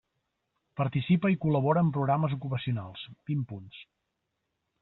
Participa 0.79 1.31
i 1.33 1.37
col·labora 1.43 1.83
en 1.87 1.93
programes 1.97 2.35
ocupacionals, 2.39 3.07
vint 3.33 3.47
punts. 3.53 3.87